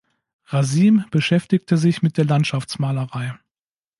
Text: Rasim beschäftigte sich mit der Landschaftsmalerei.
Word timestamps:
Rasim 0.47 1.05
beschäftigte 1.11 1.77
sich 1.77 2.01
mit 2.01 2.17
der 2.17 2.25
Landschaftsmalerei. 2.25 3.35